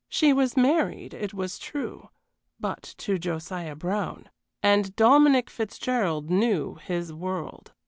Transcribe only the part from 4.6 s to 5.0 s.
and